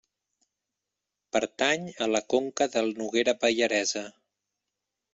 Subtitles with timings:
[1.37, 4.07] Pertany a la conca del Noguera Pallaresa.